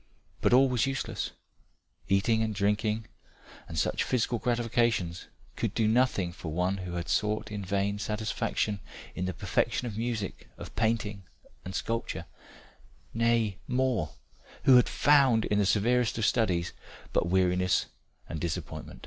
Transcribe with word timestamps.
But 0.41 0.51
all 0.51 0.67
was 0.67 0.87
useless 0.87 1.29
eating 2.09 2.41
and 2.41 2.55
drinking, 2.55 3.05
and 3.67 3.77
such 3.77 4.03
physical 4.03 4.39
gratifications 4.39 5.27
could 5.55 5.75
do 5.75 5.87
nothing 5.87 6.31
for 6.33 6.51
one 6.51 6.77
who 6.77 6.93
had 6.93 7.07
sought 7.07 7.51
in 7.51 7.63
vain 7.63 7.99
satisfaction 7.99 8.79
in 9.13 9.25
the 9.25 9.33
perfection 9.35 9.85
of 9.85 9.99
music, 9.99 10.49
of 10.57 10.75
painting 10.75 11.25
and 11.63 11.75
sculpture 11.75 12.25
nay, 13.13 13.59
more, 13.67 14.15
who 14.63 14.75
had 14.77 14.89
found 14.89 15.45
in 15.45 15.59
the 15.59 15.67
severest 15.67 16.17
of 16.17 16.25
studies 16.25 16.73
but 17.13 17.27
weariness 17.29 17.85
and 18.27 18.39
disappointment." 18.39 18.99